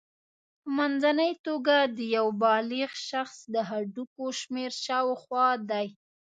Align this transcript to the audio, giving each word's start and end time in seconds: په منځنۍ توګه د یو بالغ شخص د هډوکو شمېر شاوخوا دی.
په 0.61 0.69
منځنۍ 0.77 1.31
توګه 1.47 1.75
د 1.97 1.99
یو 2.15 2.27
بالغ 2.43 2.89
شخص 3.09 3.37
د 3.53 3.55
هډوکو 3.69 4.25
شمېر 4.41 4.71
شاوخوا 4.85 5.47
دی. 5.69 5.87